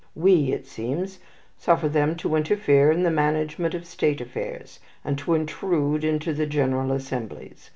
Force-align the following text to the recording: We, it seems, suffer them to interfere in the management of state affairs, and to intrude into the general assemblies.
We, 0.15 0.51
it 0.51 0.65
seems, 0.65 1.19
suffer 1.59 1.87
them 1.87 2.15
to 2.15 2.35
interfere 2.35 2.91
in 2.91 3.03
the 3.03 3.11
management 3.11 3.75
of 3.75 3.85
state 3.85 4.19
affairs, 4.19 4.79
and 5.05 5.15
to 5.19 5.35
intrude 5.35 6.03
into 6.03 6.33
the 6.33 6.47
general 6.47 6.91
assemblies. 6.91 7.69